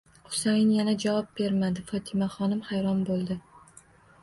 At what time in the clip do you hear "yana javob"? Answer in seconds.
0.77-1.27